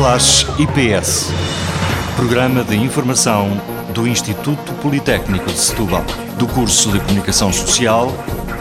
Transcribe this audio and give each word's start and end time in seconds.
Flash 0.00 0.46
IPS. 0.58 1.28
Programa 2.16 2.64
de 2.64 2.74
informação 2.74 3.50
do 3.92 4.08
Instituto 4.08 4.72
Politécnico 4.80 5.44
de 5.44 5.58
Setúbal, 5.58 6.02
do 6.38 6.48
curso 6.48 6.90
de 6.90 6.98
Comunicação 7.00 7.52
Social 7.52 8.06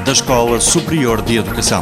da 0.05 0.11
Escola 0.11 0.59
Superior 0.59 1.21
de 1.21 1.37
Educação. 1.37 1.81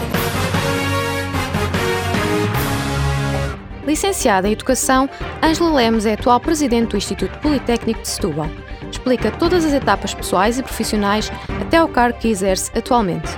Licenciada 3.84 4.48
em 4.48 4.52
Educação, 4.52 5.10
Ângela 5.42 5.74
Lemos 5.74 6.06
é 6.06 6.14
atual 6.14 6.40
presidente 6.40 6.92
do 6.92 6.98
Instituto 6.98 7.36
Politécnico 7.40 8.04
de 8.04 8.10
Setúbal. 8.10 8.52
Explica 8.92 9.32
todas 9.32 9.66
as 9.66 9.74
etapas 9.74 10.14
pessoais 10.14 10.60
e 10.60 10.62
profissionais 10.62 11.32
até 11.60 11.78
ao 11.78 11.88
cargo 11.88 12.20
que 12.20 12.28
exerce 12.28 12.70
atualmente. 12.78 13.32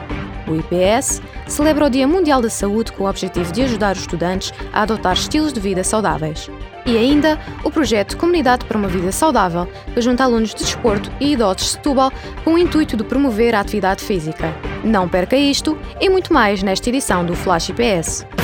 O 0.50 0.56
IPS 0.58 1.22
celebra 1.50 1.88
o 1.88 1.90
Dia 1.90 2.08
Mundial 2.08 2.42
da 2.42 2.50
Saúde 2.50 2.92
com 2.92 3.04
o 3.04 3.10
objetivo 3.10 3.52
de 3.52 3.64
ajudar 3.64 3.96
os 3.96 4.02
estudantes 4.02 4.54
a 4.72 4.84
adotar 4.84 5.14
estilos 5.14 5.52
de 5.52 5.60
vida 5.60 5.84
saudáveis. 5.84 6.50
E 6.86 6.98
ainda 6.98 7.38
o 7.64 7.70
projeto 7.70 8.18
Comunidade 8.18 8.66
para 8.66 8.78
uma 8.78 8.88
Vida 8.88 9.12
Saudável, 9.12 9.68
que 9.94 10.02
junta 10.02 10.24
alunos 10.24 10.50
de 10.50 10.64
desporto 10.64 11.12
e 11.20 11.34
idosos 11.34 11.64
de 11.64 11.70
Setúbal 11.72 12.12
com 12.44 12.54
o 12.54 12.58
intuito 12.58 12.96
de 12.96 13.04
promover 13.04 13.54
a 13.54 13.60
atividade 13.60 14.04
física. 14.04 14.56
Não 14.84 15.10
perca 15.10 15.36
isto 15.36 15.78
e 16.00 16.10
muito 16.10 16.34
mais 16.34 16.64
nesta 16.64 16.90
edição 16.90 17.26
do 17.26 17.36
Flash 17.36 17.70
IPS. 17.70 18.39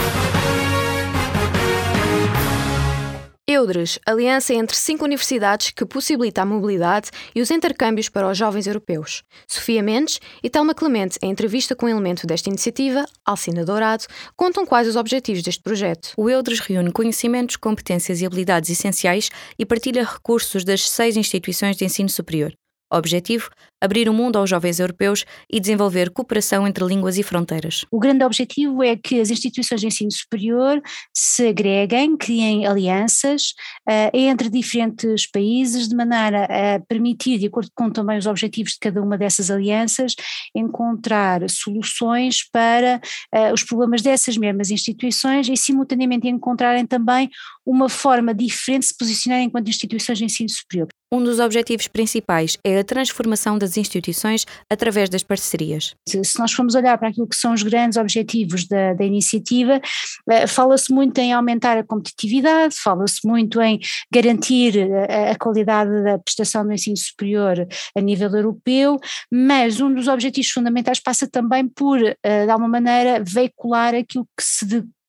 Eudres, 3.55 3.97
aliança 4.05 4.53
entre 4.53 4.75
cinco 4.75 5.05
universidades 5.05 5.71
que 5.71 5.85
possibilita 5.85 6.41
a 6.41 6.45
mobilidade 6.45 7.09
e 7.33 7.41
os 7.41 7.49
intercâmbios 7.49 8.09
para 8.09 8.29
os 8.29 8.37
jovens 8.37 8.67
europeus. 8.67 9.23
Sofia 9.47 9.81
Mendes 9.81 10.19
e 10.43 10.49
Telma 10.49 10.75
Clemente, 10.75 11.17
em 11.21 11.31
entrevista 11.31 11.73
com 11.73 11.85
o 11.85 11.89
elemento 11.89 12.27
desta 12.27 12.49
iniciativa, 12.49 13.05
Alcina 13.25 13.63
Dourado, 13.63 14.05
contam 14.35 14.65
quais 14.65 14.89
os 14.89 14.97
objetivos 14.97 15.41
deste 15.41 15.63
projeto. 15.63 16.11
O 16.17 16.29
Eudres 16.29 16.59
reúne 16.59 16.91
conhecimentos, 16.91 17.55
competências 17.55 18.19
e 18.19 18.25
habilidades 18.25 18.69
essenciais 18.69 19.29
e 19.57 19.65
partilha 19.65 20.03
recursos 20.03 20.65
das 20.65 20.89
seis 20.89 21.15
instituições 21.15 21.77
de 21.77 21.85
ensino 21.85 22.09
superior. 22.09 22.53
Objetivo: 22.91 23.49
abrir 23.85 24.09
o 24.09 24.13
mundo 24.13 24.37
aos 24.37 24.49
jovens 24.49 24.79
europeus 24.79 25.25
e 25.49 25.59
desenvolver 25.59 26.09
cooperação 26.09 26.67
entre 26.67 26.85
línguas 26.85 27.17
e 27.17 27.23
fronteiras. 27.23 27.85
O 27.91 27.99
grande 27.99 28.23
objetivo 28.23 28.83
é 28.83 28.95
que 28.95 29.19
as 29.19 29.29
instituições 29.29 29.81
de 29.81 29.87
ensino 29.87 30.11
superior 30.11 30.81
se 31.13 31.47
agreguem, 31.47 32.17
criem 32.17 32.65
alianças 32.65 33.53
uh, 33.87 34.09
entre 34.13 34.49
diferentes 34.49 35.29
países, 35.29 35.87
de 35.87 35.95
maneira 35.95 36.45
a 36.45 36.79
permitir, 36.81 37.39
de 37.39 37.47
acordo 37.47 37.69
com 37.73 37.89
também 37.89 38.17
os 38.17 38.25
objetivos 38.25 38.73
de 38.73 38.79
cada 38.79 39.01
uma 39.01 39.17
dessas 39.17 39.49
alianças, 39.49 40.15
encontrar 40.53 41.49
soluções 41.49 42.43
para 42.51 42.99
uh, 43.33 43.53
os 43.53 43.63
problemas 43.63 44.01
dessas 44.01 44.37
mesmas 44.37 44.71
instituições 44.71 45.47
e, 45.47 45.55
simultaneamente, 45.55 46.27
encontrarem 46.27 46.85
também 46.85 47.29
uma 47.65 47.89
forma 47.89 48.33
diferente 48.33 48.81
de 48.81 48.87
se 48.87 48.97
posicionar 48.97 49.41
enquanto 49.41 49.69
instituições 49.69 50.17
de 50.17 50.25
ensino 50.25 50.49
superior. 50.49 50.87
Um 51.11 51.23
dos 51.23 51.39
objetivos 51.39 51.87
principais 51.87 52.57
é 52.63 52.79
a 52.79 52.83
transformação 52.83 53.57
das 53.57 53.74
instituições 53.77 54.45
através 54.69 55.09
das 55.09 55.23
parcerias. 55.23 55.95
Se 56.07 56.39
nós 56.39 56.51
formos 56.51 56.75
olhar 56.75 56.97
para 56.97 57.09
aquilo 57.09 57.27
que 57.27 57.35
são 57.35 57.53
os 57.53 57.63
grandes 57.63 57.97
objetivos 57.97 58.67
da, 58.67 58.93
da 58.93 59.03
iniciativa, 59.03 59.81
eh, 60.29 60.47
fala-se 60.47 60.93
muito 60.93 61.17
em 61.19 61.33
aumentar 61.33 61.77
a 61.77 61.83
competitividade, 61.83 62.75
fala-se 62.75 63.25
muito 63.27 63.61
em 63.61 63.79
garantir 64.13 64.87
a, 65.09 65.31
a 65.31 65.35
qualidade 65.35 66.03
da 66.03 66.19
prestação 66.19 66.65
do 66.65 66.73
ensino 66.73 66.97
superior 66.97 67.67
a 67.95 68.01
nível 68.01 68.29
europeu, 68.29 68.99
mas 69.31 69.79
um 69.79 69.93
dos 69.93 70.07
objetivos 70.07 70.51
fundamentais 70.51 70.99
passa 70.99 71.27
também 71.27 71.67
por, 71.67 71.99
eh, 72.01 72.45
de 72.45 72.51
alguma 72.51 72.69
maneira, 72.69 73.23
veicular 73.23 73.93
aquilo 73.95 74.27
que 74.37 74.43
se 74.43 74.65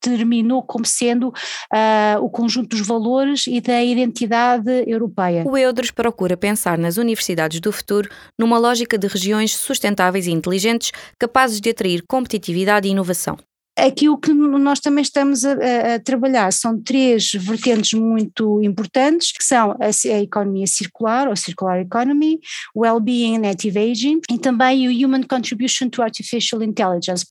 determinou 0.09 0.62
como 0.62 0.85
sendo 0.85 1.29
uh, 1.29 2.23
o 2.23 2.31
conjunto 2.31 2.77
dos 2.77 2.87
valores 2.87 3.47
e 3.47 3.61
da 3.61 3.83
identidade 3.83 4.85
europeia. 4.87 5.45
O 5.47 5.57
Eudres 5.57 5.91
procura 5.91 6.37
pensar 6.37 6.79
nas 6.79 6.97
universidades 6.97 7.61
do 7.61 7.72
futuro 7.72 8.09
numa 8.39 8.59
lógica 8.59 8.99
de 8.99 9.06
regiões 9.06 9.55
sustentáveis 9.55 10.27
e 10.27 10.33
inteligentes, 10.33 10.93
capazes 11.19 11.61
de 11.61 11.71
atrair 11.71 12.03
competitividade 12.06 12.89
e 12.89 12.91
inovação. 12.91 13.37
Aqui 13.78 14.09
o 14.09 14.17
que 14.17 14.33
nós 14.33 14.81
também 14.81 15.03
estamos 15.03 15.44
a, 15.44 15.53
a, 15.53 16.00
trabalhar 16.00 16.50
são 16.50 16.83
três 16.83 17.33
vertentes 17.33 17.93
muito 17.93 18.62
importantes, 18.62 19.33
que 19.33 19.44
são 19.44 19.73
a, 19.73 19.88
a 20.15 20.23
economia 20.23 20.67
circular, 20.67 21.28
ou 21.28 21.37
circular 21.37 21.78
economy, 21.81 22.41
well-being 22.75 23.37
and 23.37 23.50
active 23.50 23.78
aging, 23.78 24.21
e 24.31 24.38
também 24.38 24.88
o 24.88 24.91
human 24.91 25.25
contribution 25.25 25.91
to 25.91 26.00
artificial 26.00 26.62
intelligence 26.62 27.27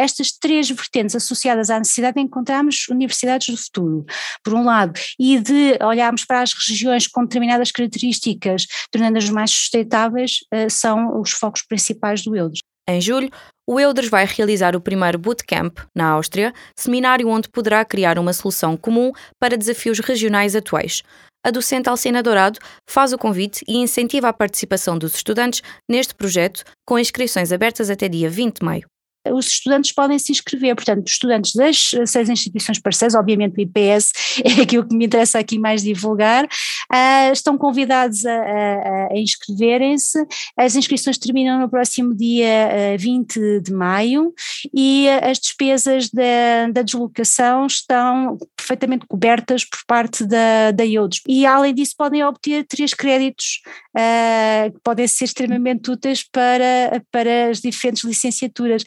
estas 0.00 0.32
três 0.32 0.68
vertentes 0.70 1.14
associadas 1.14 1.70
à 1.70 1.78
necessidade 1.78 2.14
de 2.14 2.22
encontrarmos 2.22 2.88
universidades 2.88 3.48
do 3.48 3.56
futuro, 3.56 4.04
por 4.42 4.54
um 4.54 4.64
lado, 4.64 4.98
e 5.18 5.38
de 5.38 5.78
olharmos 5.82 6.24
para 6.24 6.42
as 6.42 6.52
regiões 6.52 7.06
com 7.06 7.22
determinadas 7.22 7.70
características, 7.70 8.66
tornando-as 8.90 9.28
mais 9.28 9.50
sustentáveis, 9.50 10.38
eh, 10.50 10.68
são 10.68 11.20
os 11.20 11.30
focos 11.32 11.62
principais 11.62 12.22
do 12.22 12.34
Eudres. 12.34 12.60
Em 12.88 13.00
julho, 13.00 13.30
o 13.68 13.78
Eudres 13.78 14.08
vai 14.08 14.26
realizar 14.26 14.74
o 14.74 14.80
primeiro 14.80 15.18
bootcamp, 15.18 15.78
na 15.94 16.08
Áustria, 16.08 16.52
seminário 16.74 17.28
onde 17.28 17.48
poderá 17.48 17.84
criar 17.84 18.18
uma 18.18 18.32
solução 18.32 18.76
comum 18.76 19.12
para 19.38 19.56
desafios 19.56 20.00
regionais 20.00 20.56
atuais. 20.56 21.02
A 21.44 21.50
docente 21.50 21.88
Alcena 21.88 22.22
Dourado 22.22 22.58
faz 22.88 23.12
o 23.12 23.18
convite 23.18 23.64
e 23.68 23.76
incentiva 23.76 24.28
a 24.28 24.32
participação 24.32 24.98
dos 24.98 25.14
estudantes 25.14 25.62
neste 25.88 26.14
projeto, 26.14 26.64
com 26.84 26.98
inscrições 26.98 27.52
abertas 27.52 27.90
até 27.90 28.08
dia 28.08 28.28
20 28.28 28.58
de 28.58 28.64
maio 28.66 28.86
os 29.28 29.46
estudantes 29.46 29.92
podem 29.92 30.18
se 30.18 30.32
inscrever, 30.32 30.74
portanto, 30.74 31.06
estudantes 31.06 31.52
das 31.54 31.90
seis 32.06 32.28
instituições 32.28 32.78
parceiras, 32.78 33.14
obviamente 33.14 33.58
o 33.58 33.60
IPS 33.60 34.12
é 34.44 34.62
aquilo 34.62 34.86
que 34.86 34.96
me 34.96 35.06
interessa 35.06 35.38
aqui 35.38 35.58
mais 35.58 35.82
divulgar, 35.82 36.44
uh, 36.44 37.32
estão 37.32 37.58
convidados 37.58 38.24
a, 38.24 38.32
a, 38.32 39.08
a 39.12 39.18
inscreverem-se, 39.18 40.18
as 40.56 40.74
inscrições 40.74 41.18
terminam 41.18 41.60
no 41.60 41.68
próximo 41.68 42.14
dia 42.14 42.46
uh, 42.46 42.94
ah, 42.94 42.96
20 42.98 43.60
de 43.60 43.72
maio 43.72 44.32
e 44.74 45.08
as 45.08 45.38
despesas 45.38 46.10
da, 46.10 46.68
da 46.72 46.82
deslocação 46.82 47.66
estão 47.66 48.38
perfeitamente 48.56 49.06
cobertas 49.06 49.64
por 49.64 49.80
parte 49.86 50.24
da, 50.24 50.70
da 50.70 50.84
IODES. 50.84 51.20
E 51.26 51.46
além 51.46 51.74
disso 51.74 51.94
podem 51.96 52.24
obter 52.24 52.64
três 52.64 52.94
créditos 52.94 53.60
uh, 53.96 54.72
que 54.72 54.80
podem 54.82 55.06
ser 55.06 55.24
extremamente 55.24 55.90
úteis 55.90 56.24
para, 56.30 57.02
para 57.10 57.50
as 57.50 57.60
diferentes 57.60 58.04
licenciaturas. 58.04 58.84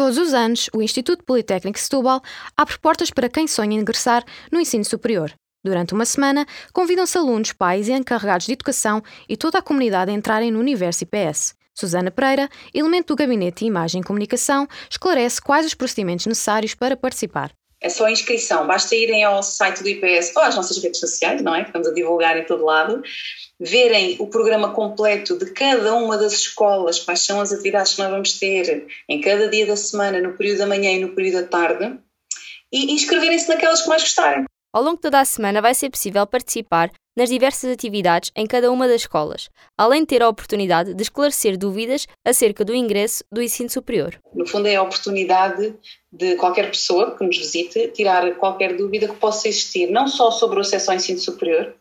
Todos 0.00 0.16
os 0.16 0.32
anos, 0.32 0.70
o 0.72 0.80
Instituto 0.80 1.22
Politécnico 1.22 1.78
Setúbal 1.78 2.22
abre 2.56 2.78
portas 2.78 3.10
para 3.10 3.28
quem 3.28 3.46
sonha 3.46 3.78
ingressar 3.78 4.24
no 4.50 4.58
ensino 4.58 4.82
superior. 4.82 5.30
Durante 5.62 5.92
uma 5.92 6.06
semana, 6.06 6.46
convidam-se 6.72 7.18
alunos, 7.18 7.52
pais 7.52 7.86
e 7.86 7.92
encarregados 7.92 8.46
de 8.46 8.54
educação 8.54 9.02
e 9.28 9.36
toda 9.36 9.58
a 9.58 9.62
comunidade 9.62 10.10
a 10.10 10.14
entrarem 10.14 10.50
no 10.50 10.58
universo 10.58 11.04
IPS. 11.04 11.54
Susana 11.74 12.10
Pereira, 12.10 12.48
elemento 12.72 13.08
do 13.08 13.16
Gabinete 13.16 13.58
de 13.58 13.66
Imagem 13.66 14.00
e 14.00 14.04
Comunicação, 14.04 14.66
esclarece 14.90 15.42
quais 15.42 15.66
os 15.66 15.74
procedimentos 15.74 16.24
necessários 16.24 16.74
para 16.74 16.96
participar. 16.96 17.52
É 17.82 17.88
só 17.88 18.08
inscrição, 18.08 18.66
basta 18.66 18.94
irem 18.94 19.24
ao 19.24 19.42
site 19.42 19.82
do 19.82 19.88
IPS 19.88 20.36
ou 20.36 20.42
às 20.42 20.54
nossas 20.54 20.82
redes 20.82 21.00
sociais, 21.00 21.40
não 21.42 21.54
é? 21.54 21.62
Estamos 21.62 21.88
a 21.88 21.94
divulgar 21.94 22.36
em 22.36 22.44
todo 22.44 22.64
lado, 22.64 23.02
verem 23.58 24.16
o 24.18 24.26
programa 24.26 24.74
completo 24.74 25.38
de 25.38 25.50
cada 25.52 25.94
uma 25.94 26.18
das 26.18 26.34
escolas, 26.34 26.98
quais 27.00 27.20
são 27.20 27.40
as 27.40 27.52
atividades 27.52 27.94
que 27.94 28.02
nós 28.02 28.10
vamos 28.10 28.38
ter 28.38 28.86
em 29.08 29.20
cada 29.20 29.48
dia 29.48 29.66
da 29.66 29.76
semana, 29.76 30.20
no 30.20 30.36
período 30.36 30.58
da 30.58 30.66
manhã 30.66 30.92
e 30.92 31.00
no 31.00 31.14
período 31.14 31.42
da 31.42 31.48
tarde, 31.48 31.98
e 32.70 32.92
inscreverem-se 32.92 33.48
naquelas 33.48 33.80
que 33.82 33.88
mais 33.88 34.02
gostarem. 34.02 34.44
Ao 34.72 34.82
longo 34.82 34.96
de 34.96 35.02
toda 35.02 35.18
a 35.18 35.24
semana 35.24 35.62
vai 35.62 35.74
ser 35.74 35.90
possível 35.90 36.26
participar 36.26 36.90
nas 37.16 37.28
diversas 37.28 37.70
atividades 37.70 38.30
em 38.36 38.46
cada 38.46 38.70
uma 38.70 38.86
das 38.86 39.02
escolas, 39.02 39.48
além 39.76 40.00
de 40.00 40.06
ter 40.06 40.22
a 40.22 40.28
oportunidade 40.28 40.94
de 40.94 41.02
esclarecer 41.02 41.58
dúvidas 41.58 42.06
acerca 42.26 42.64
do 42.64 42.74
ingresso 42.74 43.24
do 43.32 43.42
ensino 43.42 43.68
superior. 43.68 44.18
No 44.34 44.46
fundo, 44.46 44.68
é 44.68 44.76
a 44.76 44.82
oportunidade 44.82 45.74
de 46.12 46.36
qualquer 46.36 46.70
pessoa 46.70 47.16
que 47.16 47.24
nos 47.24 47.36
visite 47.36 47.88
tirar 47.88 48.34
qualquer 48.36 48.76
dúvida 48.76 49.08
que 49.08 49.16
possa 49.16 49.48
existir, 49.48 49.90
não 49.90 50.06
só 50.06 50.30
sobre 50.30 50.58
o 50.58 50.60
acesso 50.60 50.90
ao 50.90 50.96
ensino 50.96 51.18
superior, 51.18 51.74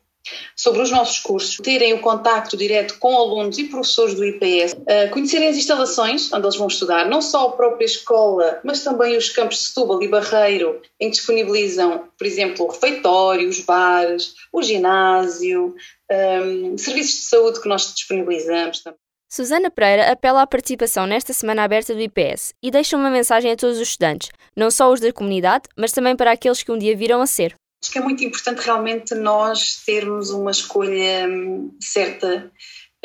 sobre 0.56 0.81
os 0.81 0.92
nossos 0.92 1.19
cursos, 1.19 1.57
terem 1.57 1.94
o 1.94 2.01
contacto 2.01 2.57
direto 2.57 2.98
com 3.00 3.16
alunos 3.16 3.57
e 3.57 3.66
professores 3.66 4.16
do 4.16 4.25
IPS, 4.25 4.75
conhecerem 5.12 5.48
as 5.48 5.57
instalações 5.57 6.31
onde 6.31 6.45
eles 6.45 6.57
vão 6.57 6.68
estudar, 6.68 7.07
não 7.07 7.21
só 7.21 7.48
a 7.48 7.51
própria 7.54 7.86
escola, 7.86 8.60
mas 8.63 8.83
também 8.83 9.18
os 9.18 9.30
campos 9.30 9.57
de 9.57 9.63
Setúbal 9.66 10.04
e 10.04 10.07
Barreiro, 10.07 10.81
em 11.00 11.10
que 11.10 11.18
disponibilizam, 11.18 12.10
por 12.18 12.27
exemplo, 12.27 12.66
o 12.66 12.69
refeitório, 12.69 13.48
os 13.48 13.62
bares, 13.62 14.36
o 14.51 14.62
ginásio, 14.62 15.75
um, 16.12 16.77
serviços 16.77 17.21
de 17.21 17.25
saúde 17.27 17.62
que 17.62 17.69
nós 17.69 17.94
disponibilizamos 17.94 18.81
também. 18.81 19.00
Susana 19.31 19.69
Pereira 19.69 20.12
apela 20.12 20.42
à 20.42 20.48
participação 20.48 21.06
nesta 21.06 21.33
Semana 21.33 21.63
Aberta 21.63 21.94
do 21.94 22.01
IPS 22.01 22.56
e 22.63 22.71
deixa 22.71 22.98
uma 22.98 23.12
mensagem 23.12 23.51
a 23.51 23.56
todos 23.56 23.77
os 23.77 23.88
estudantes, 23.88 24.31
não 24.56 24.71
só 24.71 24.92
os 24.92 25.00
da 25.00 25.13
comunidade, 25.13 25.66
mas 25.77 25.92
também 25.92 26.16
para 26.16 26.31
aqueles 26.31 26.63
que 26.63 26.71
um 26.71 26.77
dia 26.77 26.98
virão 26.98 27.21
a 27.21 27.27
ser. 27.27 27.54
Acho 27.81 27.92
que 27.92 27.98
é 27.98 28.02
muito 28.02 28.24
importante 28.24 28.60
realmente 28.60 29.16
nós 29.16 29.81
termos 29.86 30.31
uma 30.31 30.52
escolha 30.52 31.28
hum, 31.28 31.76
certa, 31.80 32.52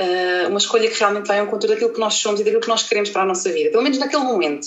uh, 0.01 0.49
uma 0.49 0.59
escolha 0.59 0.91
que 0.91 0.99
realmente 0.99 1.27
vai 1.27 1.39
ao 1.39 1.47
encontro 1.47 1.69
daquilo 1.69 1.93
que 1.93 2.01
nós 2.01 2.15
somos 2.15 2.41
e 2.41 2.45
daquilo 2.45 2.61
que 2.61 2.69
nós 2.69 2.83
queremos 2.83 3.11
para 3.11 3.23
a 3.23 3.27
nossa 3.27 3.53
vida, 3.53 3.71
pelo 3.71 3.83
menos 3.83 3.99
naquele 3.99 4.25
momento. 4.25 4.67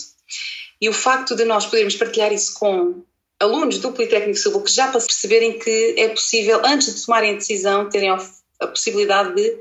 E 0.80 0.88
o 0.88 0.94
facto 0.94 1.36
de 1.36 1.44
nós 1.44 1.66
podermos 1.66 1.96
partilhar 1.96 2.32
isso 2.32 2.54
com 2.54 3.04
alunos 3.40 3.80
do 3.80 3.92
Politécnico 3.92 4.38
Setúbal 4.38 4.64
que 4.64 4.72
já 4.72 4.92
perceberem 4.92 5.60
que 5.60 5.96
é 5.98 6.10
possível, 6.10 6.62
antes 6.64 6.94
de 6.94 7.06
tomarem 7.06 7.32
a 7.32 7.38
decisão, 7.38 7.90
terem 7.90 8.10
a 8.10 8.68
possibilidade 8.68 9.36
de 9.36 9.58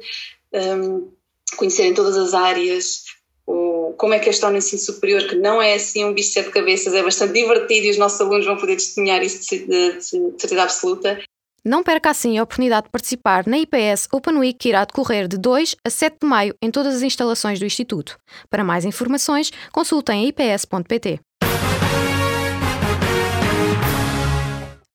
um, 0.53 1.11
conhecerem 1.57 1.95
todas 1.95 2.17
as 2.17 2.35
áreas, 2.35 3.05
o, 3.47 3.86
como 3.97 4.15
é 4.15 4.19
que 4.19 4.29
é 4.29 4.31
estar 4.31 4.51
no 4.51 4.59
ensino 4.59 4.81
superior, 4.81 5.27
que 5.27 5.37
não 5.37 5.61
é 5.61 5.75
assim 5.75 6.05
um 6.05 6.13
bicho 6.13 6.29
de 6.29 6.35
sete 6.35 6.51
cabeças, 6.51 6.95
é 6.95 7.03
bastante 7.03 7.33
divertido 7.33 7.87
e 7.87 7.91
os 7.91 7.99
nossos 7.99 8.21
alunos 8.21 8.47
vão 8.47 8.57
poder 8.57 8.77
testemunhar 8.77 9.23
isso 9.23 9.39
de 9.67 10.01
certeza 10.03 10.63
absoluta. 10.63 11.19
Não 11.65 11.83
perca 11.83 12.11
assim 12.11 12.39
a 12.39 12.45
oportunidade 12.45 12.85
de 12.85 12.91
participar 12.91 13.45
na 13.47 13.59
IPS 13.59 14.07
Open 14.13 14.39
Week 14.39 14.57
que 14.57 14.69
irá 14.69 14.85
decorrer 14.85 15.27
de 15.27 15.37
2 15.37 15.75
a 15.85 15.91
7 15.91 16.19
de 16.23 16.27
maio 16.27 16.55
em 16.63 16.71
todas 16.71 16.95
as 16.95 17.03
instalações 17.03 17.59
do 17.59 17.67
Instituto. 17.67 18.17
Para 18.49 18.63
mais 18.63 18.85
informações, 18.85 19.51
consultem 19.73 20.29
ips.pt. 20.29 21.19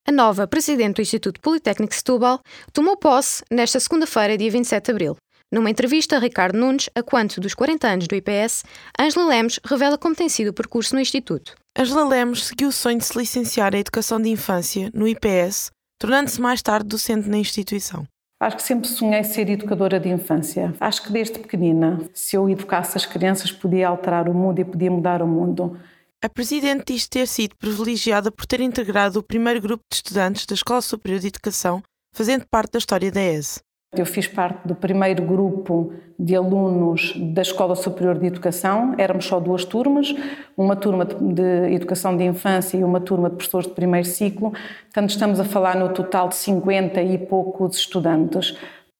A 0.08 0.12
nova 0.14 0.48
presidente 0.48 0.96
do 0.96 1.02
Instituto 1.02 1.42
Politécnico 1.42 1.92
de 1.92 1.98
Setúbal 1.98 2.40
tomou 2.72 2.96
posse 2.96 3.44
nesta 3.52 3.80
segunda-feira, 3.80 4.38
dia 4.38 4.50
27 4.50 4.86
de 4.86 4.92
abril. 4.92 5.18
Numa 5.52 5.70
entrevista 5.70 6.16
a 6.16 6.20
Ricardo 6.20 6.58
Nunes, 6.58 6.90
a 6.96 7.04
quanto 7.04 7.42
dos 7.42 7.54
40 7.54 7.88
anos 7.88 8.08
do 8.08 8.16
IPS, 8.16 8.64
Ângela 9.00 9.26
Lemos 9.26 9.60
revela 9.66 9.98
como 9.98 10.16
tem 10.16 10.30
sido 10.30 10.50
o 10.50 10.54
percurso 10.54 10.96
no 10.96 11.02
Instituto. 11.02 11.56
Ângela 11.78 12.08
Lemos 12.08 12.48
seguiu 12.48 12.70
o 12.70 12.72
sonho 12.72 12.98
de 12.98 13.06
se 13.06 13.18
licenciar 13.18 13.74
em 13.74 13.80
Educação 13.80 14.22
de 14.22 14.30
Infância 14.30 14.90
no 14.94 15.08
IPS 15.08 15.72
tornando-se 16.02 16.42
mais 16.42 16.64
tarde 16.64 16.88
docente 16.88 17.30
na 17.30 17.38
instituição. 17.38 18.08
Acho 18.42 18.56
que 18.56 18.64
sempre 18.64 18.88
sonhei 18.88 19.24
ser 19.24 19.48
educadora 19.52 20.00
de 20.00 20.10
infância. 20.10 20.74
Acho 20.80 21.04
que 21.04 21.12
desde 21.12 21.38
pequenina, 21.38 22.00
se 22.12 22.36
eu 22.36 22.50
educasse 22.50 22.98
as 22.98 23.06
crianças, 23.06 23.52
podia 23.52 23.88
alterar 23.88 24.28
o 24.28 24.34
mundo 24.34 24.58
e 24.58 24.66
podia 24.66 24.90
mudar 24.90 25.22
o 25.22 25.28
mundo. 25.28 25.80
A 26.24 26.28
Presidente 26.28 26.92
diz 26.92 27.08
ter 27.08 27.28
sido 27.28 27.56
privilegiada 27.56 28.32
por 28.32 28.48
ter 28.48 28.62
integrado 28.62 29.20
o 29.20 29.24
primeiro 29.24 29.62
grupo 29.62 29.84
de 29.92 29.98
estudantes 29.98 30.48
da 30.48 30.56
Escola 30.56 30.82
Superior 30.82 31.20
de 31.20 31.28
Educação, 31.28 31.84
fazendo 32.16 32.48
parte 32.50 32.72
da 32.72 32.80
história 32.80 33.12
da 33.12 33.22
ESE. 33.22 33.60
Eu 33.94 34.06
fiz 34.06 34.26
parte 34.26 34.66
do 34.66 34.74
primeiro 34.74 35.22
grupo 35.22 35.94
de 36.18 36.34
alunos 36.34 37.14
da 37.34 37.42
Escola 37.42 37.76
Superior 37.76 38.18
de 38.18 38.26
Educação, 38.26 38.96
éramos 38.98 39.26
só 39.26 39.38
duas 39.38 39.66
turmas, 39.66 40.16
uma 40.56 40.78
turma 40.78 41.04
de 41.04 41.74
Educação 41.74 42.16
de 42.16 42.24
Infância 42.24 42.78
e 42.78 42.86
uma 42.86 43.02
turma 43.02 43.30
de 43.30 43.36
professores 43.36 43.68
de 43.68 43.74
primeiro 43.74 44.08
ciclo, 44.08 44.52
portanto 44.52 45.10
estamos 45.10 45.42
a 45.42 45.44
falar 45.44 45.76
no 45.76 45.90
total 45.90 46.30
de 46.30 46.38
50 46.38 47.02
e 47.02 47.18
poucos 47.18 47.76
estudantes. 47.76 48.56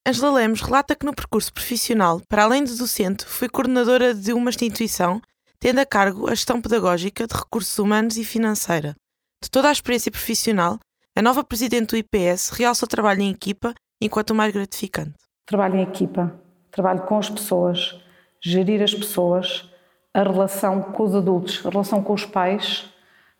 Angela 0.06 0.34
Lemos 0.34 0.60
relata 0.60 0.94
que 0.94 1.06
no 1.06 1.14
percurso 1.14 1.50
profissional, 1.54 2.20
para 2.28 2.44
além 2.44 2.62
de 2.62 2.76
docente, 2.76 3.24
foi 3.24 3.48
coordenadora 3.48 4.14
de 4.14 4.34
uma 4.34 4.50
instituição, 4.50 5.22
tendo 5.58 5.78
a 5.78 5.86
cargo 5.86 6.26
a 6.26 6.34
gestão 6.34 6.60
pedagógica 6.60 7.26
de 7.26 7.34
recursos 7.34 7.78
humanos 7.78 8.18
e 8.18 8.24
financeira. 8.24 8.94
De 9.42 9.50
toda 9.50 9.70
a 9.70 9.72
experiência 9.72 10.12
profissional, 10.12 10.78
a 11.16 11.22
nova 11.22 11.42
presidente 11.42 11.90
do 11.90 11.96
IPS 11.96 12.50
realça 12.50 12.84
o 12.84 12.88
trabalho 12.88 13.22
em 13.22 13.30
equipa 13.30 13.72
enquanto 14.04 14.34
mais 14.34 14.52
gratificante? 14.52 15.14
Trabalho 15.46 15.76
em 15.76 15.82
equipa, 15.82 16.34
trabalho 16.70 17.02
com 17.02 17.18
as 17.18 17.30
pessoas, 17.30 18.00
gerir 18.40 18.82
as 18.82 18.94
pessoas, 18.94 19.68
a 20.14 20.22
relação 20.22 20.82
com 20.82 21.04
os 21.04 21.14
adultos, 21.14 21.64
a 21.64 21.70
relação 21.70 22.02
com 22.02 22.12
os 22.12 22.24
pais, 22.24 22.84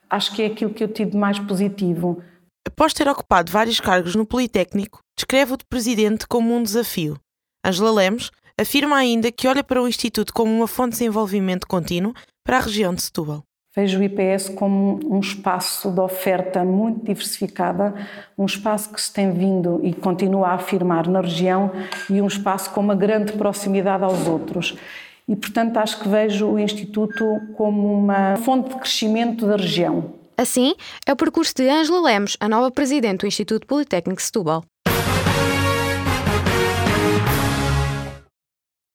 acho 0.09 0.35
que 0.35 0.43
é 0.43 0.47
aquilo 0.47 0.73
que 0.73 0.85
eu 0.85 0.89
tive 0.89 1.11
de 1.11 1.17
mais 1.17 1.39
positivo. 1.39 2.23
Após 2.67 2.93
ter 2.93 3.09
ocupado 3.09 3.51
vários 3.51 3.81
cargos 3.81 4.15
no 4.15 4.27
Politécnico, 4.27 5.01
descreve 5.17 5.55
o 5.55 5.57
de 5.57 5.65
presidente 5.65 6.27
como 6.27 6.55
um 6.55 6.63
desafio. 6.63 7.19
Angela 7.65 7.93
Lemos 7.93 8.31
afirma 8.59 8.97
ainda 8.97 9.33
que 9.33 9.49
olha 9.49 9.65
para 9.65 9.83
o 9.83 9.89
Instituto 9.89 10.33
como 10.33 10.53
uma 10.53 10.69
fonte 10.69 10.93
de 10.93 10.99
desenvolvimento 10.99 11.67
contínuo 11.67 12.15
para 12.45 12.59
a 12.59 12.61
região 12.61 12.95
de 12.95 13.03
Setúbal. 13.03 13.43
Vejo 13.75 14.01
o 14.01 14.03
IPS 14.03 14.51
como 14.51 15.01
um 15.03 15.19
espaço 15.19 15.91
de 15.91 15.99
oferta 15.99 16.63
muito 16.63 17.07
diversificada, 17.07 17.95
um 18.37 18.45
espaço 18.45 18.93
que 18.93 19.01
se 19.01 19.11
tem 19.11 19.33
vindo 19.33 19.81
e 19.83 19.95
continua 19.95 20.49
a 20.49 20.55
afirmar 20.55 21.09
na 21.09 21.23
região 21.23 21.71
e 22.11 22.21
um 22.21 22.27
espaço 22.27 22.71
com 22.71 22.83
uma 22.83 22.95
grande 22.95 23.33
proximidade 23.33 24.05
aos 24.05 24.29
outros. 24.29 24.77
E, 25.27 25.35
portanto, 25.35 25.79
acho 25.79 26.01
que 26.01 26.09
vejo 26.09 26.49
o 26.49 26.59
Instituto 26.59 27.25
como 27.57 27.95
uma 27.95 28.37
fonte 28.37 28.69
de 28.69 28.77
crescimento 28.77 29.47
da 29.47 29.57
região. 29.57 30.13
Assim, 30.37 30.75
é 31.07 31.13
o 31.13 31.17
percurso 31.17 31.55
de 31.55 31.67
Ângela 31.67 32.03
Lemos, 32.03 32.37
a 32.41 32.49
nova 32.49 32.71
presidente 32.71 33.21
do 33.21 33.27
Instituto 33.27 33.67
Politécnico 33.67 34.19
de 34.19 34.27
Setúbal. 34.27 34.65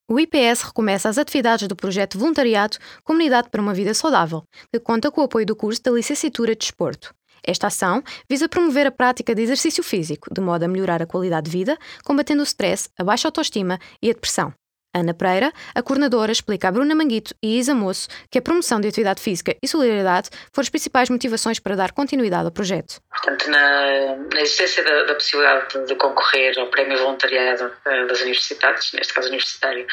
O 0.10 0.18
IPS 0.18 0.62
recomeça 0.62 1.10
as 1.10 1.18
atividades 1.18 1.68
do 1.68 1.76
projeto 1.76 2.18
voluntariado 2.18 2.78
Comunidade 3.04 3.50
para 3.50 3.62
uma 3.62 3.74
Vida 3.74 3.94
Saudável, 3.94 4.42
que 4.72 4.80
conta 4.80 5.12
com 5.12 5.20
o 5.20 5.26
apoio 5.26 5.46
do 5.46 5.54
curso 5.54 5.84
da 5.84 5.92
Licenciatura 5.92 6.54
de 6.54 6.60
Desporto. 6.60 7.14
Esta 7.44 7.68
ação 7.68 8.02
visa 8.30 8.48
promover 8.48 8.88
a 8.88 8.92
prática 8.92 9.36
de 9.36 9.42
exercício 9.42 9.84
físico, 9.84 10.34
de 10.34 10.40
modo 10.40 10.64
a 10.64 10.68
melhorar 10.70 11.02
a 11.02 11.06
qualidade 11.06 11.50
de 11.50 11.58
vida, 11.58 11.78
combatendo 12.06 12.40
o 12.40 12.46
stress, 12.46 12.90
a 12.98 13.04
baixa 13.04 13.28
autoestima 13.28 13.80
e 14.02 14.10
a 14.10 14.14
depressão. 14.14 14.54
Ana 14.98 15.14
Pereira, 15.14 15.52
a 15.74 15.82
coordenadora, 15.82 16.32
explica 16.32 16.68
a 16.68 16.72
Bruna 16.72 16.96
Manguito 16.96 17.34
e 17.42 17.60
Isa 17.60 17.74
Moço 17.74 18.08
que 18.30 18.40
a 18.40 18.42
promoção 18.42 18.80
de 18.80 18.88
atividade 18.88 19.22
física 19.22 19.56
e 19.62 19.68
solidariedade 19.68 20.30
foram 20.52 20.64
as 20.64 20.70
principais 20.70 21.10
motivações 21.10 21.60
para 21.60 21.76
dar 21.76 21.92
continuidade 21.92 22.46
ao 22.46 22.52
projeto. 22.52 23.00
Portanto, 23.10 23.50
na, 23.50 24.16
na 24.34 24.42
existência 24.42 24.84
da, 24.84 25.04
da, 25.04 25.14
possibilidade 25.14 25.86
de, 25.86 25.96
concorrer 25.96 26.58
ao 26.60 26.68
prémio 26.68 26.98
voluntariado 26.98 27.66
uh, 27.66 28.08
das 28.08 28.22
universidades, 28.22 28.94
neste 28.94 29.14
caso 29.14 29.28
universitário, 29.28 29.86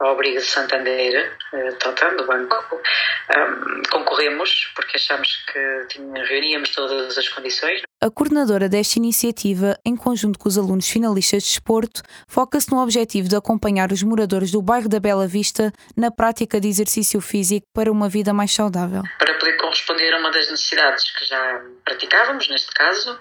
a 0.00 0.12
Obriga 0.12 0.40
de 0.40 0.46
Santander, 0.46 1.32
uh, 1.52 2.16
do 2.16 2.26
banco, 2.26 2.80
um, 3.36 3.82
concorremos 3.90 4.72
porque 4.74 4.96
achamos 4.96 5.44
que 5.52 5.86
tinha, 5.88 6.24
reuníamos 6.24 6.70
todas 6.70 7.16
as 7.16 7.28
condições. 7.28 7.82
A 8.02 8.10
coordenadora 8.10 8.66
desta 8.66 8.98
iniciativa, 8.98 9.78
em 9.84 9.94
conjunto 9.94 10.38
com 10.38 10.48
os 10.48 10.56
alunos 10.56 10.88
finalistas 10.88 11.42
de 11.42 11.50
desporto, 11.50 12.00
foca-se 12.26 12.70
no 12.70 12.82
objetivo 12.82 13.28
de 13.28 13.36
acompanhar 13.36 13.92
os 13.92 14.02
moradores 14.02 14.50
do 14.50 14.62
bairro 14.62 14.88
da 14.88 14.98
Bela 14.98 15.26
Vista 15.26 15.70
na 15.94 16.10
prática 16.10 16.58
de 16.58 16.66
exercício 16.66 17.20
físico 17.20 17.66
para 17.74 17.92
uma 17.92 18.08
vida 18.08 18.32
mais 18.32 18.54
saudável. 18.54 19.02
Para 19.18 19.34
poder 19.34 19.54
corresponder 19.58 20.14
a 20.14 20.18
uma 20.18 20.30
das 20.30 20.50
necessidades 20.50 21.10
que 21.10 21.26
já 21.26 21.62
praticávamos, 21.84 22.48
neste 22.48 22.72
caso, 22.72 23.20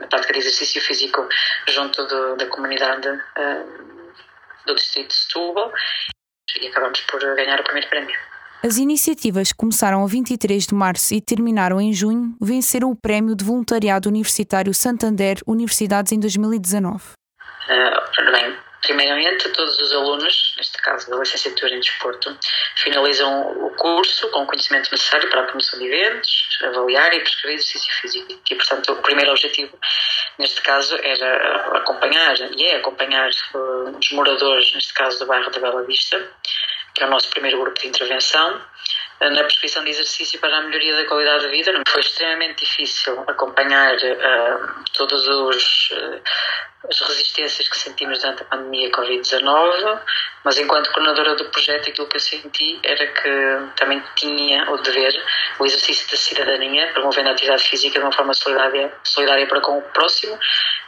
a 0.00 0.06
prática 0.06 0.32
de 0.32 0.38
exercício 0.38 0.80
físico 0.80 1.28
junto 1.68 2.06
do, 2.06 2.36
da 2.36 2.46
comunidade 2.46 3.10
do 4.64 4.74
distrito 4.74 5.08
de 5.08 5.14
Setúbal 5.16 5.70
e 6.58 6.66
acabamos 6.66 7.02
por 7.02 7.20
ganhar 7.20 7.60
o 7.60 7.64
primeiro 7.64 7.90
prémio. 7.90 8.18
As 8.60 8.76
iniciativas 8.76 9.52
que 9.52 9.58
começaram 9.58 10.02
a 10.02 10.06
23 10.08 10.66
de 10.66 10.74
março 10.74 11.14
e 11.14 11.20
terminaram 11.20 11.80
em 11.80 11.92
junho 11.92 12.36
venceram 12.40 12.90
o 12.90 12.96
Prémio 12.96 13.36
de 13.36 13.44
Voluntariado 13.44 14.08
Universitário 14.08 14.74
Santander 14.74 15.36
Universidades 15.46 16.10
em 16.10 16.18
2019. 16.18 17.12
Uh, 17.38 18.32
bem, 18.32 18.56
primeiramente, 18.82 19.48
todos 19.50 19.78
os 19.78 19.92
alunos, 19.92 20.54
neste 20.56 20.76
caso 20.82 21.08
da 21.08 21.18
licenciatura 21.18 21.72
em 21.72 21.78
desporto, 21.78 22.36
finalizam 22.82 23.64
o 23.64 23.70
curso 23.76 24.28
com 24.32 24.42
o 24.42 24.46
conhecimento 24.46 24.90
necessário 24.90 25.30
para 25.30 25.42
a 25.42 25.44
promoção 25.44 25.78
de 25.78 25.86
eventos, 25.86 26.58
avaliar 26.64 27.14
e 27.14 27.20
prescrever 27.20 27.58
exercício 27.58 27.94
físico. 28.00 28.26
E, 28.50 28.54
portanto, 28.56 28.92
o 28.92 28.96
primeiro 29.02 29.30
objetivo, 29.30 29.78
neste 30.36 30.60
caso, 30.62 30.96
era 31.00 31.78
acompanhar, 31.78 32.34
e 32.56 32.66
é 32.66 32.76
acompanhar 32.76 33.30
uh, 33.54 33.96
os 33.96 34.10
moradores, 34.10 34.74
neste 34.74 34.92
caso 34.94 35.20
do 35.20 35.26
bairro 35.26 35.48
da 35.48 35.60
Bela 35.60 35.84
Vista, 35.84 36.28
que 36.98 37.04
é 37.04 37.06
o 37.06 37.10
nosso 37.10 37.30
primeiro 37.30 37.60
grupo 37.60 37.80
de 37.80 37.86
intervenção, 37.86 38.60
eh, 39.20 39.30
na 39.30 39.44
prescrição 39.44 39.84
de 39.84 39.90
exercício 39.90 40.38
para 40.40 40.58
a 40.58 40.62
melhoria 40.62 40.96
da 40.96 41.06
qualidade 41.06 41.44
de 41.44 41.50
vida. 41.50 41.72
Foi 41.88 42.00
extremamente 42.00 42.64
difícil 42.64 43.24
acompanhar 43.26 43.94
uh, 43.94 44.84
todos 44.92 45.26
os 45.28 45.90
uh, 45.92 46.20
as 46.88 47.00
resistências 47.00 47.68
que 47.68 47.76
sentimos 47.76 48.20
durante 48.20 48.42
a 48.42 48.46
pandemia 48.46 48.90
Covid-19, 48.90 50.00
mas 50.44 50.58
enquanto 50.58 50.90
coordenadora 50.92 51.34
do 51.34 51.46
projeto, 51.46 51.90
aquilo 51.90 52.06
que 52.06 52.16
eu 52.16 52.20
senti 52.20 52.78
era 52.84 53.06
que 53.06 53.30
também 53.76 54.02
tinha 54.14 54.70
o 54.70 54.76
dever, 54.78 55.12
o 55.58 55.66
exercício 55.66 56.08
da 56.08 56.16
cidadania, 56.16 56.92
promovendo 56.92 57.30
a 57.30 57.32
atividade 57.32 57.64
física 57.64 57.98
de 57.98 58.04
uma 58.04 58.12
forma 58.12 58.32
solidária, 58.32 58.92
solidária 59.02 59.46
para 59.46 59.60
com 59.60 59.78
o 59.78 59.82
próximo, 59.82 60.34
eh, 60.34 60.38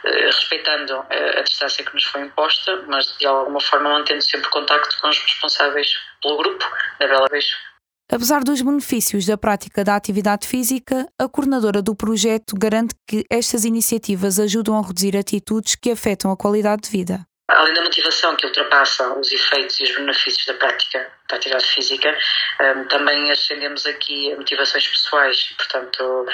respeitando 0.03 1.05
eh, 1.09 1.39
a 1.39 1.41
distância 1.43 1.83
que 1.83 1.93
nos 1.93 2.03
foi 2.05 2.21
imposta, 2.21 2.83
mas 2.87 3.15
de 3.17 3.25
alguma 3.25 3.59
forma 3.59 3.89
mantendo 3.89 4.21
sempre 4.21 4.49
contacto 4.49 4.99
com 4.99 5.09
os 5.09 5.17
responsáveis 5.17 5.89
pelo 6.21 6.37
grupo 6.37 6.65
da 6.99 7.07
Bela 7.07 7.27
Beijo. 7.29 7.55
Apesar 8.11 8.43
dos 8.43 8.61
benefícios 8.61 9.25
da 9.25 9.37
prática 9.37 9.85
da 9.85 9.95
atividade 9.95 10.45
física, 10.45 11.07
a 11.17 11.29
coordenadora 11.29 11.81
do 11.81 11.95
projeto 11.95 12.57
garante 12.57 12.93
que 13.07 13.23
estas 13.29 13.63
iniciativas 13.63 14.37
ajudam 14.37 14.77
a 14.77 14.85
reduzir 14.85 15.15
atitudes 15.15 15.75
que 15.75 15.91
afetam 15.91 16.29
a 16.29 16.35
qualidade 16.35 16.81
de 16.83 16.89
vida. 16.89 17.25
Além 17.55 17.73
da 17.73 17.81
motivação 17.81 18.35
que 18.35 18.45
ultrapassa 18.45 19.13
os 19.19 19.31
efeitos 19.31 19.79
e 19.79 19.83
os 19.83 19.95
benefícios 19.95 20.45
da 20.45 20.53
prática 20.53 21.11
da 21.29 21.35
atividade 21.35 21.65
física, 21.65 22.17
hum, 22.61 22.85
também 22.85 23.31
ascendemos 23.31 23.85
aqui 23.85 24.31
a 24.31 24.37
motivações 24.37 24.87
pessoais. 24.87 25.53
Portanto, 25.57 26.25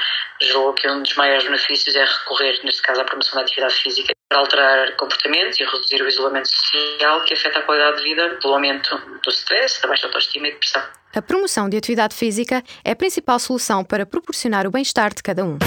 julgo 0.42 0.74
que 0.74 0.90
um 0.90 1.02
dos 1.02 1.16
maiores 1.16 1.44
benefícios 1.44 1.96
é 1.96 2.04
recorrer, 2.04 2.60
neste 2.64 2.82
caso, 2.82 3.02
à 3.02 3.04
promoção 3.04 3.36
da 3.36 3.42
atividade 3.42 3.76
física. 3.76 4.14
para 4.30 4.40
alterar 4.40 4.96
comportamentos 4.98 5.58
e 5.58 5.64
reduzir 5.64 6.02
o 6.02 6.08
isolamento 6.08 6.50
social 6.50 7.24
que 7.24 7.34
afeta 7.34 7.60
a 7.60 7.62
qualidade 7.62 7.98
de 7.98 8.04
vida 8.04 8.38
pelo 8.42 8.56
aumento 8.56 8.98
do 9.24 9.32
stress, 9.32 9.82
da 9.82 9.88
baixa 9.88 10.06
autoestima 10.08 10.50
e 10.50 10.52
depressão. 10.52 10.84
A 11.16 11.22
promoção 11.22 11.70
de 11.70 11.78
atividade 11.78 12.14
física 12.14 12.62
é 12.84 12.92
a 12.92 12.96
principal 12.96 13.40
solução 13.40 13.86
para 13.86 14.06
proporcionar 14.06 14.68
o 14.68 14.72
bem-estar 14.72 15.14
de 15.14 15.24
cada 15.24 15.46
um. 15.46 15.58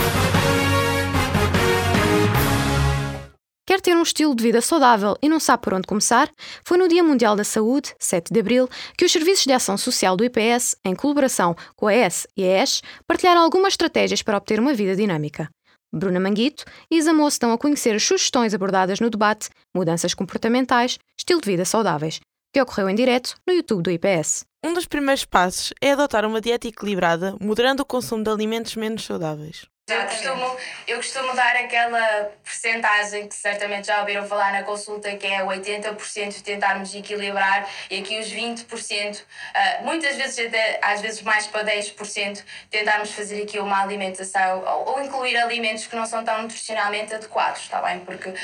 Ter 3.91 3.97
um 3.97 4.03
estilo 4.03 4.37
de 4.37 4.45
vida 4.45 4.61
saudável 4.61 5.17
e 5.21 5.29
não 5.29 5.41
sabe 5.41 5.65
por 5.65 5.75
onde 5.75 5.85
começar? 5.85 6.31
Foi 6.65 6.79
no 6.79 6.87
Dia 6.87 7.03
Mundial 7.03 7.35
da 7.35 7.43
Saúde, 7.43 7.93
7 7.99 8.33
de 8.33 8.39
abril, 8.39 8.69
que 8.97 9.05
os 9.05 9.11
Serviços 9.11 9.45
de 9.45 9.53
Ação 9.53 9.77
Social 9.77 10.17
do 10.17 10.25
IPS, 10.25 10.77
em 10.85 10.95
colaboração 10.95 11.57
com 11.75 11.89
a 11.89 11.95
ES 11.95 12.25
e 12.37 12.45
a 12.45 12.63
ES, 12.63 12.83
partilharam 13.05 13.41
algumas 13.43 13.73
estratégias 13.73 14.23
para 14.23 14.37
obter 14.37 14.61
uma 14.61 14.73
vida 14.73 14.95
dinâmica. 14.95 15.51
Bruna 15.93 16.21
Manguito 16.21 16.65
e 16.89 16.99
Isa 16.99 17.13
Moço 17.13 17.35
estão 17.35 17.53
a 17.53 17.59
conhecer 17.59 17.93
as 17.97 18.05
sugestões 18.05 18.55
abordadas 18.55 19.01
no 19.01 19.11
debate 19.11 19.51
Mudanças 19.75 20.15
Comportamentais, 20.15 20.97
Estilo 21.19 21.41
de 21.41 21.51
Vida 21.51 21.65
Saudáveis, 21.65 22.21
que 22.55 22.63
ocorreu 22.63 22.89
em 22.89 22.95
direto 22.95 23.35
no 23.45 23.53
YouTube 23.53 23.83
do 23.83 23.91
IPS. 23.91 24.45
Um 24.65 24.73
dos 24.73 24.87
primeiros 24.87 25.25
passos 25.25 25.75
é 25.81 25.91
adotar 25.91 26.25
uma 26.25 26.41
dieta 26.41 26.69
equilibrada, 26.69 27.35
moderando 27.41 27.83
o 27.83 27.87
consumo 27.87 28.23
de 28.23 28.31
alimentos 28.31 28.77
menos 28.77 29.05
saudáveis. 29.05 29.67
Eu 29.91 30.07
costumo, 30.07 30.57
eu 30.87 30.97
costumo 30.99 31.35
dar 31.35 31.57
aquela 31.57 32.31
percentagem 32.45 33.29
que 33.29 33.35
certamente 33.35 33.87
já 33.89 34.01
ouviram 34.01 34.27
falar 34.27 34.53
na 34.53 34.63
consulta, 34.63 35.15
que 35.17 35.27
é 35.27 35.41
80% 35.41 36.29
de 36.29 36.43
tentarmos 36.43 36.95
equilibrar 36.95 37.69
e 37.91 38.01
aqui 38.01 38.19
os 38.19 38.27
20%, 38.27 39.21
uh, 39.21 39.25
ah, 39.55 39.79
muitas 39.83 40.17
vezes 40.17 40.47
até, 40.47 40.79
às 40.83 41.01
vezes 41.01 41.23
mais 41.23 41.47
para 41.47 41.65
10%, 41.65 42.45
tentarmos 42.71 43.13
fazer 43.13 43.43
aqui 43.43 43.59
uma 43.59 43.83
alimentação 43.83 44.63
ou, 44.65 44.95
ou, 44.95 45.03
incluir 45.03 45.37
alimentos 45.37 45.87
que 45.87 45.97
não 45.97 46.07
são 46.07 46.25
tão 46.25 46.43
nutricionalmente 46.43 47.15
adequados, 47.15 47.63
está 47.63 47.83
bem? 47.83 48.01
Porque 48.01 48.29
uh, 48.29 48.35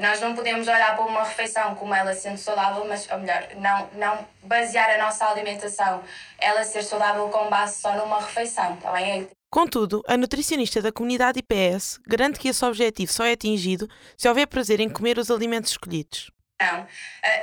nós 0.00 0.20
não 0.20 0.34
podemos 0.34 0.66
olhar 0.68 0.96
para 0.96 1.04
uma 1.04 1.24
refeição 1.24 1.74
como 1.74 1.94
ela 1.94 2.14
sendo 2.14 2.38
saudável, 2.38 2.84
mas, 2.86 3.08
ou 3.10 3.18
melhor, 3.18 3.46
não, 3.56 3.88
não 3.94 4.28
basear 4.42 4.90
a 4.90 4.98
nossa 4.98 5.26
alimentação 5.26 6.02
ela 6.38 6.64
ser 6.64 6.82
saudável 6.82 7.28
com 7.28 7.48
base 7.48 7.80
só 7.80 7.92
numa 7.92 8.20
refeição, 8.20 8.74
está 8.74 8.92
bem? 8.92 9.28
Contudo, 9.50 10.02
a 10.06 10.14
nutricionista 10.16 10.82
da 10.82 10.92
comunidade 10.92 11.38
IPS 11.40 11.98
garante 12.06 12.38
que 12.38 12.48
esse 12.48 12.62
objetivo 12.64 13.10
só 13.10 13.24
é 13.24 13.32
atingido 13.32 13.88
se 14.16 14.28
houver 14.28 14.46
prazer 14.46 14.78
em 14.78 14.90
comer 14.90 15.18
os 15.18 15.30
alimentos 15.30 15.70
escolhidos. 15.70 16.30
Não. 16.60 16.82
Uh, 16.82 16.86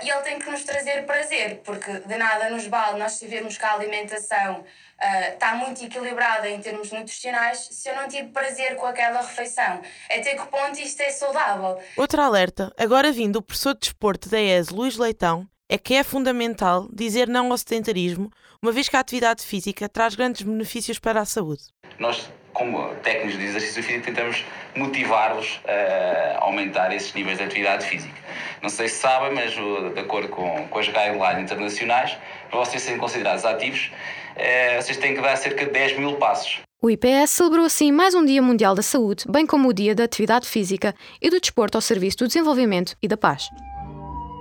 e 0.03 0.09
ele 0.09 0.21
tem 0.21 0.37
que 0.37 0.51
nos 0.51 0.63
trazer 0.63 1.05
prazer, 1.05 1.61
porque 1.63 1.99
de 1.99 2.17
nada 2.17 2.49
nos 2.49 2.67
vale 2.67 2.99
nós 2.99 3.13
sabermos 3.13 3.57
que 3.57 3.65
a 3.65 3.73
alimentação 3.73 4.59
uh, 4.59 5.33
está 5.33 5.55
muito 5.55 5.83
equilibrada 5.83 6.49
em 6.49 6.59
termos 6.59 6.91
nutricionais 6.91 7.69
se 7.71 7.89
eu 7.89 7.95
não 7.95 8.07
tive 8.07 8.29
prazer 8.29 8.75
com 8.75 8.85
aquela 8.85 9.21
refeição. 9.21 9.81
Até 10.11 10.35
que 10.35 10.45
ponto 10.47 10.77
isto 10.79 11.01
é 11.01 11.09
saudável? 11.09 11.81
Outro 11.97 12.21
alerta, 12.21 12.71
agora 12.77 13.11
vindo 13.11 13.33
do 13.33 13.41
professor 13.41 13.73
de 13.73 13.79
desporto 13.79 14.29
da 14.29 14.39
ES, 14.39 14.69
Luís 14.69 14.97
Leitão, 14.97 15.47
é 15.67 15.77
que 15.77 15.95
é 15.95 16.03
fundamental 16.03 16.87
dizer 16.93 17.27
não 17.27 17.51
ao 17.51 17.57
sedentarismo, 17.57 18.29
uma 18.61 18.71
vez 18.71 18.89
que 18.89 18.97
a 18.97 18.99
atividade 18.99 19.43
física 19.43 19.87
traz 19.87 20.13
grandes 20.15 20.41
benefícios 20.41 20.99
para 20.99 21.21
a 21.21 21.25
saúde. 21.25 21.63
Nós, 21.99 22.29
como 22.53 22.93
técnicos 22.95 23.37
de 23.37 23.45
exercício 23.45 23.83
físico, 23.83 24.05
tentamos 24.05 24.43
motivá-los 24.75 25.59
a 25.67 26.43
aumentar 26.43 26.93
esses 26.93 27.13
níveis 27.13 27.37
de 27.37 27.43
atividade 27.45 27.85
física. 27.85 28.13
Não 28.61 28.69
sei 28.69 28.87
se 28.87 28.95
sabem, 28.95 29.33
mas 29.33 29.53
de 29.53 29.99
acordo 29.99 30.29
com, 30.29 30.67
com 30.67 30.79
as 30.79 30.87
guidelines 30.87 31.43
internacionais, 31.43 32.17
para 32.49 32.59
vocês 32.59 32.81
serem 32.81 32.99
considerados 32.99 33.45
ativos, 33.45 33.91
eh, 34.35 34.81
vocês 34.81 34.97
têm 34.97 35.15
que 35.15 35.21
dar 35.21 35.35
cerca 35.37 35.65
de 35.65 35.71
10 35.71 35.97
mil 35.97 36.15
passos. 36.15 36.59
O 36.81 36.89
IPS 36.89 37.31
celebrou 37.31 37.65
assim 37.65 37.91
mais 37.91 38.13
um 38.13 38.23
Dia 38.23 38.41
Mundial 38.41 38.75
da 38.75 38.81
Saúde, 38.81 39.25
bem 39.29 39.45
como 39.45 39.69
o 39.69 39.73
Dia 39.73 39.95
da 39.95 40.03
Atividade 40.03 40.47
Física 40.47 40.93
e 41.21 41.29
do 41.29 41.39
Desporto 41.39 41.77
ao 41.77 41.81
Serviço 41.81 42.17
do 42.17 42.27
Desenvolvimento 42.27 42.95
e 43.01 43.07
da 43.07 43.17
Paz. 43.17 43.49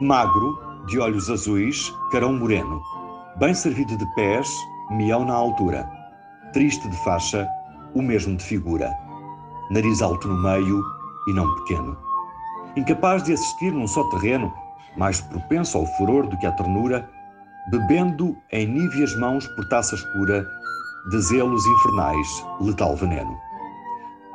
Magro, 0.00 0.84
de 0.87 0.99
olhos 0.99 1.30
azuis, 1.30 1.90
carão 2.11 2.32
moreno, 2.32 2.82
bem 3.38 3.54
servido 3.54 3.96
de 3.96 4.14
pés, 4.14 4.49
mião 4.90 5.25
na 5.25 5.32
altura 5.32 6.03
triste 6.54 6.88
de 6.88 6.96
faixa, 6.99 7.49
o 7.94 8.00
mesmo 8.00 8.37
de 8.37 8.44
figura, 8.44 8.96
nariz 9.70 10.00
alto 10.00 10.28
no 10.28 10.40
meio 10.40 10.82
e 11.28 11.32
não 11.34 11.52
pequeno. 11.56 11.99
Incapaz 12.76 13.25
de 13.25 13.32
assistir 13.32 13.73
num 13.73 13.88
só 13.88 14.04
terreno, 14.11 14.54
mais 14.96 15.20
propenso 15.20 15.76
ao 15.76 15.87
furor 15.96 16.28
do 16.28 16.38
que 16.38 16.46
à 16.46 16.52
ternura, 16.52 17.11
bebendo 17.70 18.37
em 18.52 18.66
níveas 18.66 19.14
mãos 19.18 19.46
por 19.49 19.68
taça 19.68 19.96
escura 19.96 20.46
de 21.11 21.20
zelos 21.23 21.66
infernais, 21.66 22.46
letal 22.61 22.94
veneno. 22.94 23.37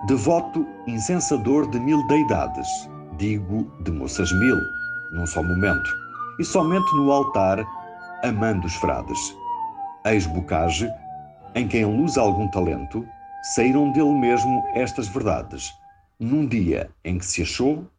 Devoto 0.05 0.67
incensador 0.87 1.69
de 1.69 1.79
mil 1.79 2.05
deidades, 2.07 2.67
digo 3.17 3.71
de 3.83 3.91
moças 3.91 4.31
mil, 4.33 4.57
num 5.11 5.25
só 5.25 5.41
momento, 5.41 5.89
e 6.37 6.43
somente 6.43 6.93
no 6.95 7.11
altar, 7.11 7.65
amando 8.23 8.67
os 8.67 8.75
frades. 8.75 9.19
Ex-bocage, 10.05 10.89
em 11.55 11.67
quem 11.67 11.85
luz 11.85 12.17
algum 12.17 12.47
talento, 12.49 13.07
saíram 13.53 13.91
dele 13.91 14.13
mesmo 14.13 14.63
estas 14.73 15.07
verdades, 15.07 15.71
num 16.19 16.47
dia 16.47 16.89
em 17.03 17.17
que 17.17 17.25
se 17.25 17.41
achou 17.41 17.89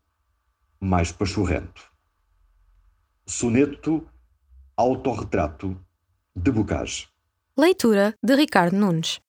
mais 0.80 1.12
pachorrento. 1.12 1.90
Soneto 3.26 4.06
Autorretrato 4.76 5.78
de 6.34 6.50
Bocage. 6.50 7.08
Leitura 7.56 8.14
de 8.22 8.34
Ricardo 8.34 8.76
Nunes. 8.76 9.20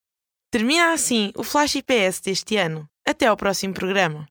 Termina 0.49 0.93
assim 0.93 1.31
o 1.35 1.43
Flash 1.43 1.75
IPS 1.75 2.21
deste 2.21 2.57
ano. 2.57 2.87
Até 3.05 3.27
ao 3.27 3.37
próximo 3.37 3.73
programa. 3.73 4.27